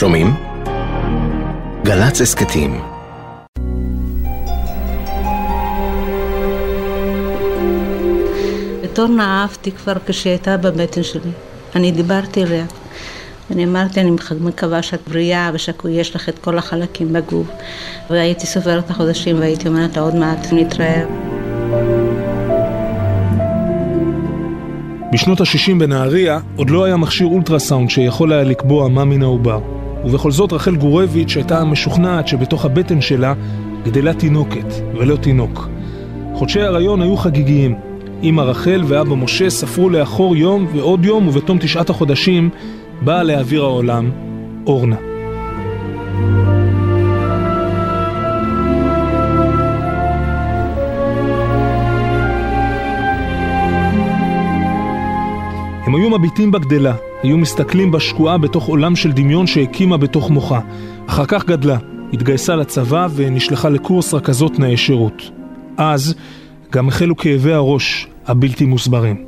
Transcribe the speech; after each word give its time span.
שומעים? 0.00 0.34
גל"צ 1.84 2.20
הסכתים 2.20 2.80
את 8.84 8.98
אורנה 8.98 9.40
אהבתי 9.42 9.72
כבר 9.72 9.92
כשהייתה 10.06 10.56
בבטן 10.56 11.02
שלי. 11.02 11.30
אני 11.76 11.92
דיברתי 11.92 12.42
אליה. 12.42 12.64
אני 13.50 13.64
אמרתי, 13.64 14.00
אני 14.00 14.10
מקווה 14.40 14.82
שאת 14.82 15.00
בריאה 15.08 15.50
ושיש 15.54 16.16
לך 16.16 16.28
את 16.28 16.38
כל 16.38 16.58
החלקים 16.58 17.12
בגוף. 17.12 17.46
והייתי 18.10 18.46
סופרת 18.46 18.84
את 18.84 18.90
החודשים 18.90 19.38
והייתי 19.40 19.68
אומרת 19.68 19.96
לה, 19.96 20.02
עוד 20.02 20.14
מעט 20.14 20.46
נתראה. 20.52 21.02
בשנות 25.12 25.40
ה-60 25.40 25.74
בנהריה 25.78 26.40
עוד 26.56 26.70
לא 26.70 26.84
היה 26.84 26.96
מכשיר 26.96 27.26
אולטרסאונד 27.26 27.90
שיכול 27.90 28.32
היה 28.32 28.42
לקבוע 28.42 28.88
מה 28.88 29.04
מן 29.04 29.22
העובר. 29.22 29.79
ובכל 30.04 30.30
זאת 30.30 30.52
רחל 30.52 30.76
גורביץ' 30.76 31.36
הייתה 31.36 31.64
משוכנעת 31.64 32.28
שבתוך 32.28 32.64
הבטן 32.64 33.00
שלה 33.00 33.34
גדלה 33.84 34.14
תינוקת, 34.14 34.74
ולא 34.94 35.16
תינוק. 35.16 35.68
חודשי 36.34 36.60
ההריון 36.60 37.02
היו 37.02 37.16
חגיגיים. 37.16 37.74
אמא 38.22 38.42
רחל 38.42 38.82
ואבא 38.86 39.14
משה 39.14 39.50
ספרו 39.50 39.90
לאחור 39.90 40.36
יום 40.36 40.66
ועוד 40.74 41.04
יום, 41.04 41.28
ובתום 41.28 41.58
תשעת 41.58 41.90
החודשים 41.90 42.50
באה 43.02 43.22
לאוויר 43.22 43.62
העולם 43.62 44.10
אורנה. 44.66 45.09
מביטים 56.10 56.50
בגדלה, 56.50 56.94
היו 57.22 57.38
מסתכלים 57.38 57.90
בשקועה 57.90 58.38
בתוך 58.38 58.66
עולם 58.66 58.96
של 58.96 59.12
דמיון 59.12 59.46
שהקימה 59.46 59.96
בתוך 59.96 60.30
מוחה. 60.30 60.60
אחר 61.06 61.24
כך 61.26 61.44
גדלה, 61.46 61.76
התגייסה 62.12 62.56
לצבא 62.56 63.08
ונשלחה 63.14 63.68
לקורס 63.68 64.14
רכזות 64.14 64.54
תנאי 64.54 64.76
שירות. 64.76 65.30
אז 65.76 66.14
גם 66.72 66.88
החלו 66.88 67.16
כאבי 67.16 67.52
הראש 67.52 68.08
הבלתי 68.26 68.64
מוסברים. 68.64 69.24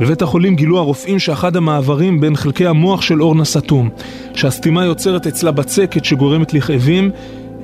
בבית 0.00 0.22
החולים 0.22 0.56
גילו 0.56 0.78
הרופאים 0.78 1.18
שאחד 1.18 1.56
המעברים 1.56 2.20
בין 2.20 2.36
חלקי 2.36 2.66
המוח 2.66 3.02
של 3.02 3.22
אורנה 3.22 3.44
סתום, 3.44 3.88
שהסתימה 4.34 4.84
יוצרת 4.84 5.26
אצלה 5.26 5.50
בצקת 5.50 6.04
שגורמת 6.04 6.54
לכאבים, 6.54 7.10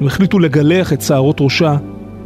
הם 0.01 0.07
החליטו 0.07 0.39
לגלח 0.39 0.93
את 0.93 1.03
שערות 1.03 1.41
ראשה 1.41 1.77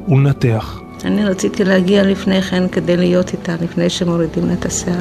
ולנתח. 0.09 0.84
אני 1.05 1.25
רציתי 1.25 1.65
להגיע 1.65 2.03
לפני 2.03 2.43
כן 2.43 2.69
כדי 2.69 2.97
להיות 2.97 3.33
איתה, 3.33 3.55
לפני 3.61 3.91
שמורידים 3.91 4.53
את 4.53 4.67
השיער. 4.67 5.01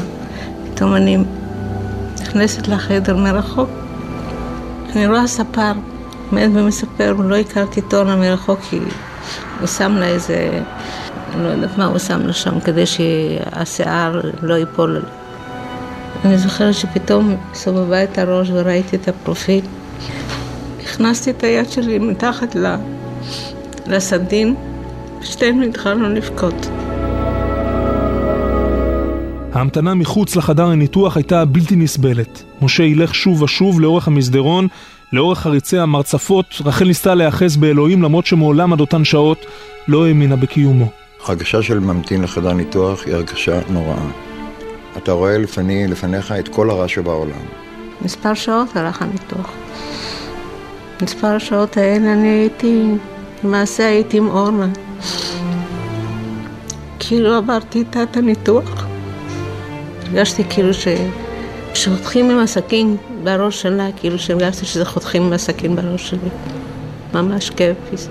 פתאום 0.65 0.95
אני 0.95 1.17
נכנסת 2.21 2.67
לחדר 2.67 3.17
מרחוק, 3.17 3.69
אני 4.95 5.07
רואה 5.07 5.27
ספר, 5.27 5.71
עומד 6.31 6.49
ומספר, 6.53 7.13
לא 7.13 7.35
הכרתי 7.35 7.79
את 7.79 7.93
מרחוק 7.93 8.59
כי 8.69 8.79
הוא 9.59 9.67
שם 9.67 9.95
לה 9.97 10.07
איזה, 10.07 10.61
לא 11.37 11.47
יודעת 11.47 11.77
מה 11.77 11.85
הוא 11.85 11.97
שם 11.97 12.27
לה 12.27 12.33
שם, 12.33 12.59
כדי 12.59 12.85
שהשיער 12.85 14.21
לא 14.41 14.53
ייפול. 14.53 15.01
אני 16.25 16.37
זוכרת 16.37 16.73
שפתאום 16.73 17.35
סובבה 17.53 18.03
את 18.03 18.17
הראש 18.17 18.49
וראיתי 18.53 18.95
את 18.95 19.07
הפרופיל. 19.07 19.65
הכנסתי 20.83 21.29
את 21.29 21.43
היד 21.43 21.69
שלי 21.69 21.99
מתחת 21.99 22.55
לסדין. 23.87 24.55
שתינו 25.23 25.63
התחלנו 25.63 26.09
לבכות. 26.09 26.67
ההמתנה 29.53 29.93
מחוץ 29.93 30.35
לחדר 30.35 30.65
הניתוח 30.65 31.17
הייתה 31.17 31.45
בלתי 31.45 31.75
נסבלת. 31.75 32.43
משה 32.61 32.83
ילך 32.83 33.15
שוב 33.15 33.41
ושוב 33.41 33.81
לאורך 33.81 34.07
המסדרון, 34.07 34.67
לאורך 35.13 35.39
חריצי 35.39 35.77
המרצפות, 35.79 36.45
רחל 36.65 36.85
ניסתה 36.85 37.15
להיאחז 37.15 37.57
באלוהים 37.57 38.01
למרות 38.01 38.25
שמעולם 38.25 38.73
עד 38.73 38.79
אותן 38.79 39.05
שעות 39.05 39.45
לא 39.87 40.05
האמינה 40.05 40.35
בקיומו. 40.35 40.85
הרגשה 41.25 41.61
של 41.61 41.79
ממתין 41.79 42.21
לחדר 42.21 42.53
ניתוח 42.53 43.05
היא 43.05 43.15
הרגשה 43.15 43.59
נוראה. 43.69 44.05
אתה 44.97 45.11
רואה 45.11 45.37
לפני, 45.37 45.87
לפניך 45.87 46.31
את 46.31 46.47
כל 46.47 46.69
הרע 46.69 46.87
שבעולם. 46.87 47.41
מספר 48.01 48.33
שעות 48.33 48.75
הלך 48.75 49.01
הניתוח. 49.01 49.51
מספר 51.01 51.27
השעות 51.27 51.77
האלה 51.77 52.13
אני 52.13 52.27
הייתי, 52.27 52.83
למעשה 53.43 53.87
הייתי 53.87 54.17
עם 54.17 54.27
אורנה. 54.27 54.67
כאילו 57.07 57.33
עברתי 57.33 57.79
איתה 57.79 58.03
את 58.03 58.17
הניתוח. 58.17 58.85
הרגשתי 60.07 60.43
כאילו 60.49 60.73
ש... 60.73 60.87
שחותכים 61.73 62.31
עם 62.31 62.39
הסכין 62.39 62.97
בראש 63.23 63.61
שלה, 63.61 63.87
כאילו 63.95 64.19
שהרגשתי 64.19 64.65
שזה 64.65 64.85
חותכים 64.85 65.23
עם 65.23 65.33
הסכין 65.33 65.75
בראש 65.75 66.09
שלי. 66.09 66.29
ממש 67.13 67.49
כאב 67.49 67.75
פיזי. 67.89 68.09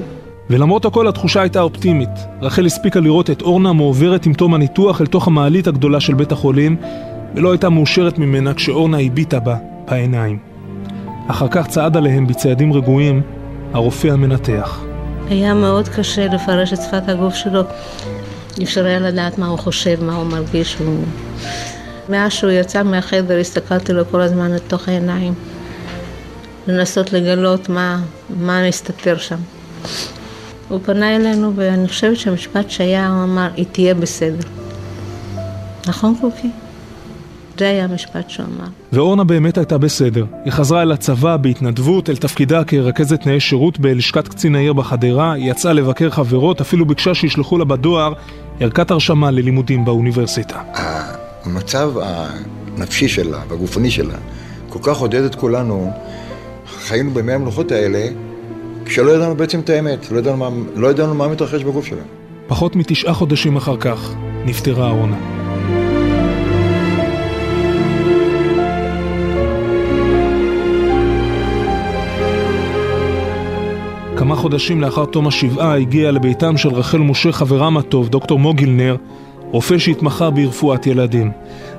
ולמרות 0.51 0.85
הכל 0.85 1.09
התחושה 1.09 1.41
הייתה 1.41 1.61
אופטימית. 1.61 2.09
רחל 2.41 2.67
הספיקה 2.67 3.01
לראות 3.01 3.31
את 3.31 3.43
אורנה 3.43 3.73
מעוברת 3.73 4.27
עם 4.27 4.35
תום 4.35 4.55
הניתוח 4.55 5.01
אל 5.01 5.07
תוך 5.07 5.27
המעלית 5.27 5.67
הגדולה 5.67 6.01
של 6.01 6.15
בית 6.15 6.33
החולים, 6.33 6.77
ולא 7.35 7.51
הייתה 7.53 7.69
מאושרת 7.69 8.19
ממנה 8.19 8.55
כשאורנה 8.55 8.99
הביטה 8.99 9.41
בה 9.41 9.57
בעיניים. 9.91 10.39
אחר 11.29 11.49
כך 11.51 11.67
צעד 11.67 11.97
עליהם 11.97 12.27
בצעדים 12.27 12.73
רגועים 12.73 13.23
הרופא 13.73 14.09
המנתח. 14.09 14.81
היה 15.29 15.55
מאוד 15.55 15.89
קשה 15.89 16.27
לפרש 16.27 16.73
את 16.73 16.79
שפת 16.83 17.09
הגוף 17.09 17.35
שלו. 17.35 17.63
אי 18.59 18.65
אפשר 18.65 18.85
היה 18.85 18.99
לדעת 18.99 19.39
מה 19.39 19.47
הוא 19.47 19.59
חושב, 19.59 20.05
מה 20.05 20.17
הוא 20.17 20.27
מרגיש. 20.27 20.77
הוא... 20.79 21.05
מאז 22.09 22.33
שהוא 22.33 22.51
יצא 22.51 22.83
מהחדר 22.83 23.39
הסתכלתי 23.39 23.93
לו 23.93 24.11
כל 24.11 24.21
הזמן 24.21 24.53
לתוך 24.53 24.89
העיניים. 24.89 25.35
לנסות 26.67 27.13
לגלות 27.13 27.69
מה, 27.69 28.03
מה 28.31 28.69
מסתתר 28.69 29.19
שם. 29.19 29.39
הוא 30.69 30.81
פנה 30.85 31.17
אלינו 31.17 31.53
ואני 31.57 31.89
חושבת 31.89 32.17
שהמשפט 32.17 32.71
שהיה, 32.71 33.09
הוא 33.09 33.23
אמר, 33.23 33.49
היא 33.57 33.67
תהיה 33.73 33.95
בסדר. 33.95 34.49
נכון 35.87 36.15
קוקי? 36.21 36.51
זה 37.59 37.69
היה 37.69 37.85
המשפט 37.85 38.31
שהוא 38.31 38.47
אמר. 38.47 38.69
ואורנה 38.93 39.25
באמת 39.25 39.59
הייתה 39.59 39.79
בסדר. 39.79 40.25
היא 40.45 40.53
חזרה 40.53 40.83
אל 40.83 40.93
הצבא 40.93 41.37
בהתנדבות, 41.37 42.11
אל 42.11 42.17
תפקידה 42.17 42.65
כרכזת 42.65 43.21
תנאי 43.21 43.41
שירות 43.41 43.79
בלשכת 43.79 44.29
קצין 44.29 44.57
העיר 44.57 44.73
בחדרה, 44.73 45.33
היא 45.33 45.51
יצאה 45.51 45.73
לבקר 45.73 46.11
חברות, 46.11 46.61
אפילו 46.61 46.87
ביקשה 46.87 47.15
שישלחו 47.15 47.59
לה 47.59 47.65
בדואר 47.65 48.13
ערכת 48.61 48.91
הרשמה 48.91 49.31
ללימודים 49.31 49.85
באוניברסיטה. 49.85 50.61
המצב 51.45 51.93
הנפשי 52.03 53.09
שלה 53.09 53.39
והגופני 53.49 53.91
שלה 53.91 54.15
כל 54.69 54.79
כך 54.83 54.99
עודד 54.99 55.23
את 55.23 55.35
כולנו, 55.35 55.91
חיינו 56.79 57.11
בימי 57.11 57.33
המלוכות 57.33 57.73
האלה, 57.73 58.07
כשלא 58.85 59.11
ידענו 59.11 59.37
בעצם 59.37 59.61
את 59.61 59.71
האמת, 59.71 60.11
לא 60.11 60.19
ידענו 60.19 60.37
מה, 60.37 60.49
לא 60.75 60.89
ידענו 60.89 61.15
מה 61.15 61.29
מתרחש 61.29 61.63
בגוף 61.63 61.87
שלה. 61.87 62.03
פחות 62.47 62.77
מתשעה 62.77 63.15
חודשים 63.15 63.57
אחר 63.57 63.77
כך 63.77 64.15
נפטרה 64.45 64.91
אורנה. 64.91 65.32
כמה 74.23 74.37
חודשים 74.37 74.81
לאחר 74.81 75.05
תום 75.05 75.27
השבעה 75.27 75.77
הגיע 75.77 76.11
לביתם 76.11 76.57
של 76.57 76.69
רחל 76.69 76.99
משה 76.99 77.33
חברם 77.33 77.77
הטוב, 77.77 78.09
דוקטור 78.09 78.39
מוגילנר, 78.39 78.97
רופא 79.51 79.79
שהתמחה 79.79 80.31
ברפואת 80.31 80.87
ילדים. 80.87 81.31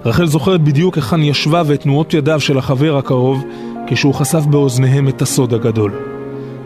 רחל 0.05 0.25
זוכרת 0.25 0.61
בדיוק 0.61 0.95
היכן 0.95 1.21
ישבה 1.21 1.63
ואת 1.65 1.81
תנועות 1.81 2.13
ידיו 2.13 2.39
של 2.39 2.57
החבר 2.57 2.97
הקרוב 2.97 3.43
כשהוא 3.87 4.13
חשף 4.13 4.45
באוזניהם 4.45 5.07
את 5.07 5.21
הסוד 5.21 5.53
הגדול. 5.53 5.91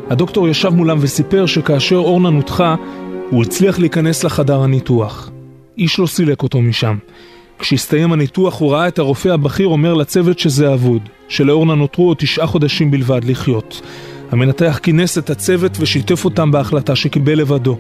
הדוקטור 0.10 0.48
ישב 0.48 0.70
מולם 0.70 0.98
וסיפר 1.02 1.46
שכאשר 1.46 1.96
אורנה 1.96 2.30
נותחה, 2.30 2.76
הוא 3.30 3.44
הצליח 3.44 3.80
להיכנס 3.80 4.24
לחדר 4.24 4.62
הניתוח. 4.62 5.32
איש 5.78 6.00
לא 6.00 6.08
סילק 6.08 6.44
אותו 6.44 6.62
משם. 6.62 6.98
כשהסתיים 7.60 8.14
הניתוח 8.14 8.60
הוא 8.60 8.72
ראה 8.72 8.88
את 8.88 9.00
הרופא 9.00 9.30
הבכיר 9.30 9.68
אומר 9.68 9.94
לצוות 9.94 10.40
שזה 10.40 10.74
אבוד, 10.74 11.02
שלאורנה 11.28 11.76
נותרו 11.76 12.08
עוד 12.08 12.18
תשעה 12.18 12.48
חודשים 12.48 12.92
בלבד 12.92 13.24
לחיות. 13.24 13.82
המנתח 14.32 14.80
כינס 14.84 15.18
את 15.18 15.30
הצוות 15.30 15.78
ושיתף 15.80 16.26
אותם 16.26 16.52
בהחלטה 16.52 16.96
שקיבל 16.96 17.40
לבדו. 17.40 17.78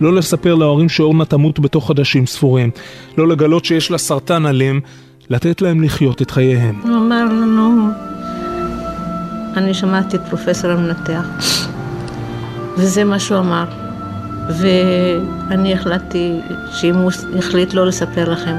לא 0.00 0.12
לספר 0.12 0.54
להורים 0.54 0.88
שאורנה 0.88 1.24
תמות 1.24 1.60
בתוך 1.60 1.84
חודשים 1.84 2.26
ספורים, 2.26 2.70
לא 3.18 3.28
לגלות 3.28 3.64
שיש 3.64 3.90
לה 3.90 3.98
סרטן 3.98 4.46
אלים, 4.46 4.80
לתת 5.30 5.62
להם 5.62 5.82
לחיות 5.82 6.22
את 6.22 6.30
חייהם. 6.30 6.80
הוא 6.82 6.96
אמר 6.96 7.24
לנו, 7.24 7.88
אני 9.56 9.74
שמעתי 9.74 10.16
את 10.16 10.20
פרופסור 10.30 10.70
המנתח, 10.70 11.24
וזה 12.76 13.04
מה 13.04 13.18
שהוא 13.18 13.38
אמר. 13.38 13.64
ואני 14.60 15.74
החלטתי 15.74 16.32
שאם 16.72 16.94
הוא 16.94 17.10
החליט 17.38 17.74
לא 17.74 17.86
לספר 17.86 18.30
לכם, 18.30 18.56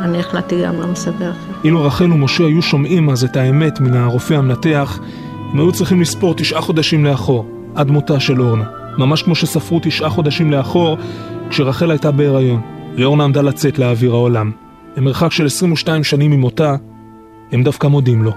אני 0.00 0.20
החלטתי 0.20 0.62
גם 0.64 0.80
לא 0.80 0.92
לספר 0.92 1.30
לכם. 1.30 1.52
אילו 1.64 1.84
רחל 1.84 2.12
ומשה 2.12 2.44
היו 2.44 2.62
שומעים 2.62 3.10
אז 3.10 3.24
את 3.24 3.36
האמת 3.36 3.80
מן 3.80 3.96
הרופא 3.96 4.34
המנתח, 4.34 4.98
הם 5.52 5.60
היו 5.60 5.72
צריכים 5.72 6.00
לספור 6.00 6.34
תשעה 6.34 6.60
חודשים 6.60 7.04
לאחור, 7.04 7.46
עד 7.74 7.90
מותה 7.90 8.20
של 8.20 8.40
אורנה. 8.40 8.64
ממש 8.98 9.22
כמו 9.22 9.34
שספרו 9.34 9.80
תשעה 9.82 10.10
חודשים 10.10 10.50
לאחור 10.50 10.96
כשרחל 11.50 11.90
הייתה 11.90 12.10
בהיריון, 12.10 12.60
ואורנה 12.96 13.24
עמדה 13.24 13.42
לצאת 13.42 13.78
לאוויר 13.78 14.12
העולם. 14.12 14.50
במרחק 14.96 15.32
של 15.32 15.46
22 15.46 16.04
שנים 16.04 16.30
ממותה, 16.30 16.76
הם 17.52 17.62
דווקא 17.62 17.86
מודים 17.86 18.22
לו. 18.22 18.32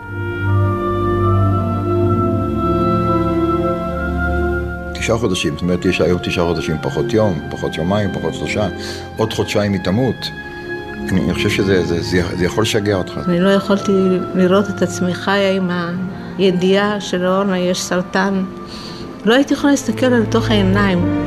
תשעה 4.94 5.18
חודשים, 5.18 5.54
זאת 5.54 5.62
אומרת, 5.62 5.86
יש 5.86 6.02
היום 6.02 6.20
תשעה 6.24 6.46
חודשים, 6.46 6.76
פחות 6.82 7.14
יום, 7.14 7.40
פחות 7.52 7.76
יומיים, 7.76 8.10
פחות 8.14 8.34
שלושה, 8.34 8.68
עוד 9.18 9.34
חודשיים 9.34 9.74
היא 9.74 9.82
תמות. 9.84 10.32
אני 11.12 11.34
חושב 11.34 11.50
שזה 11.50 11.86
זה, 11.86 12.02
זה, 12.02 12.24
זה 12.38 12.46
יכול 12.46 12.64
לשגע 12.64 12.96
אותך. 12.96 13.20
אני 13.28 13.40
לא 13.40 13.50
יכולתי 13.50 13.92
לראות 14.36 14.70
את 14.70 14.82
עצמי 14.82 15.14
חיה 15.14 15.52
עם 15.52 15.70
ה... 15.70 15.92
הידיעה 16.38 17.02
שלאורנה 17.02 17.60
יש 17.60 17.82
סרטן. 17.82 18.44
לא 19.26 19.34
הייתי 19.34 19.54
יכולה 19.54 19.72
להסתכל 19.72 20.06
על 20.06 20.26
תוך 20.26 20.50
העיניים. 20.50 21.22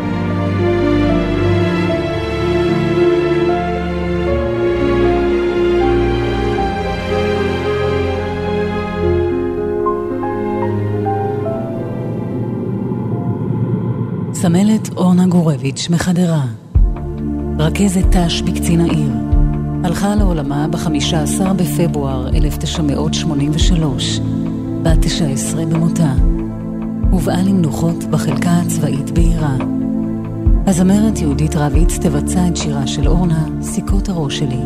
סמלת 14.45 14.89
אורנה 14.97 15.27
גורביץ' 15.27 15.89
מחדרה, 15.91 16.45
רכזת 17.59 18.17
ת"ש 18.17 18.43
בקצין 18.43 18.81
העיר, 18.81 19.11
הלכה 19.85 20.15
לעולמה 20.15 20.69
ב-15 20.69 21.53
בפברואר 21.57 22.29
1983, 22.35 24.21
בת 24.85 24.99
19 25.01 25.65
במותה. 25.65 26.13
הובאה 27.11 27.43
למנוחות 27.43 28.05
בחלקה 28.05 28.51
הצבאית 28.51 29.11
בעירה. 29.11 29.57
הזמרת 30.67 31.19
יהודית 31.19 31.57
רביץ 31.57 31.99
תבצע 31.99 32.49
את 32.49 32.57
שירה 32.57 32.87
של 32.87 33.09
אורנה, 33.09 33.49
סיכות 33.63 34.09
הראש 34.09 34.39
שלי. 34.39 34.61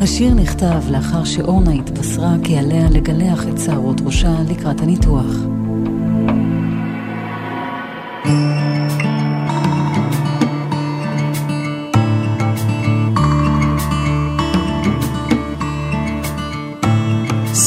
השיר 0.00 0.34
נכתב 0.34 0.82
לאחר 0.90 1.24
שאורנה 1.24 1.72
התבשרה 1.72 2.34
כי 2.44 2.58
עליה 2.58 2.90
לגלח 2.90 3.48
את 3.48 3.58
שערות 3.58 4.00
ראשה 4.04 4.34
לקראת 4.48 4.80
הניתוח. 4.80 5.59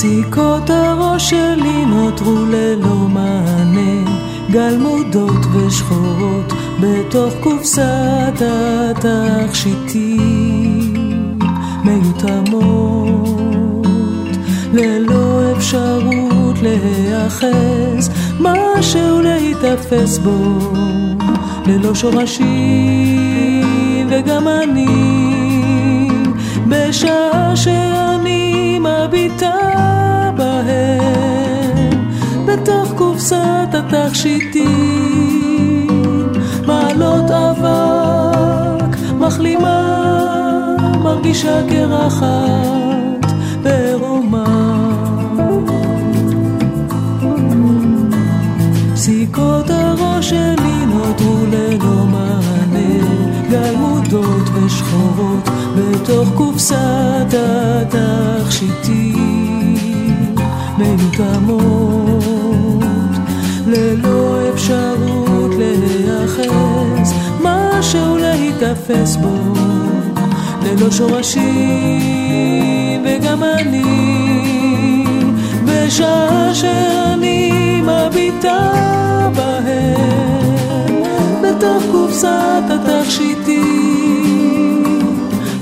סיכות 0.04 0.70
הראש 0.70 1.30
שלי 1.30 1.86
נותרו 1.86 2.46
ללא 2.50 2.96
מענה, 2.96 4.12
גלמודות 4.52 5.46
ושחורות 5.54 6.54
בתוך 6.80 7.34
קופסת 7.40 8.42
התכשיטים 8.98 10.14
מיותמות, 11.84 13.38
ללא 14.74 15.52
אפשרות 15.58 16.56
להיאחז, 16.62 18.10
משהו 18.40 19.22
להיתפס 19.22 20.18
בו, 20.18 20.60
ללא 21.66 21.96
שורשים 21.96 22.48
וגם 24.10 24.48
אני, 24.48 24.88
בשעה 26.68 27.56
שאני 27.56 28.43
התכשיטים, 33.76 35.88
מעלות 36.68 37.32
אבק, 37.32 38.98
מחלימה, 39.20 40.00
מרגישה 41.04 41.62
קרחת 41.70 43.26
בעירומה. 43.64 44.44
סיכות 48.96 49.70
הראש 49.70 50.30
שלי 50.30 50.86
נותרו 50.86 51.46
ללא 51.52 52.06
מענה, 52.06 53.06
גלמודות 53.52 54.50
ושחורות 54.54 55.50
בתוך 55.76 56.30
קופסת 56.36 57.34
התכשיטים. 57.34 59.16
מיותמות, 60.78 62.03
להיתפס 68.90 69.16
בו, 69.16 69.30
ללא 70.64 70.92
שורשים 70.92 71.44
וגם 73.06 73.44
אני, 73.44 73.84
בשעה 75.66 76.54
שאני 76.54 77.82
מביטה 77.82 78.70
בהם, 79.36 81.02
בתוך 81.44 81.84
קופסת 81.92 82.64
התכשיטים, 82.70 83.64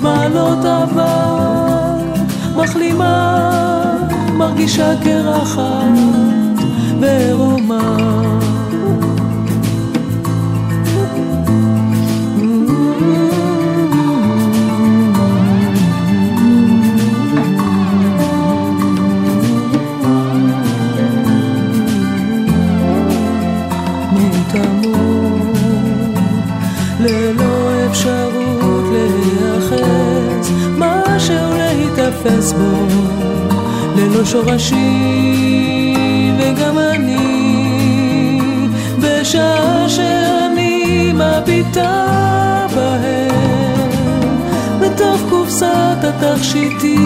מעלות 0.02 0.66
אבק, 0.66 2.20
מחלימה 2.56 3.38
מרגישה 4.34 4.94
קרחת 5.04 5.98
בעירומה. 7.00 7.98
ללא 27.02 27.86
אפשרות 27.90 28.84
להיאחז, 28.92 30.52
משהו 30.78 31.54
להיתפס 31.58 32.54
בו. 32.54 32.88
ללא 33.96 34.26
שורשים 34.26 34.78
וגם 36.40 36.80
אני 36.80 38.40
בשעה 39.00 39.90
שאני 39.90 41.14
מביטה 41.14 42.68
בהם 42.76 43.90
בתוך 44.80 45.22
קופסת 45.30 45.98
התכשיטים 46.04 46.98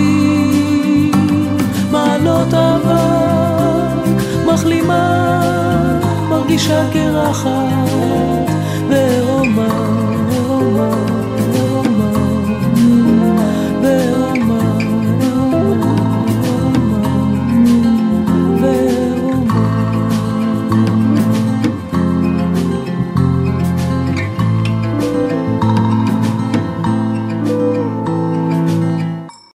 מעלות 1.92 2.54
אבק 2.54 4.10
מחלימה 4.46 5.42
מרגישה 6.30 6.86
קרחת 6.94 7.96
mão. 9.56 10.05